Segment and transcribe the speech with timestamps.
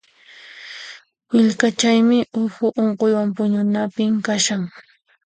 [1.33, 4.61] Willkachaymi uhu unquywan puñunapim kashan.